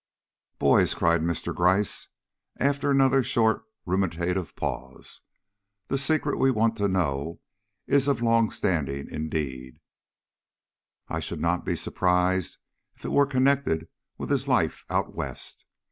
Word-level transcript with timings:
"Boys," 0.57 0.95
cried 0.95 1.21
Mr. 1.21 1.53
Gryce, 1.53 2.07
after 2.57 2.89
another 2.89 3.21
short 3.21 3.61
ruminative 3.85 4.55
pause, 4.55 5.21
"the 5.89 5.97
secret 5.99 6.39
we 6.39 6.49
want 6.49 6.75
to 6.77 6.87
know 6.87 7.39
is 7.85 8.07
of 8.07 8.19
long 8.23 8.49
standing; 8.49 9.07
indeed, 9.11 9.79
I 11.07 11.19
should 11.19 11.39
not 11.39 11.65
be 11.65 11.75
surprised 11.75 12.57
if 12.95 13.05
it 13.05 13.11
were 13.11 13.27
connected 13.27 13.89
with 14.17 14.31
his 14.31 14.47
life 14.47 14.85
out 14.89 15.13
West. 15.13 15.65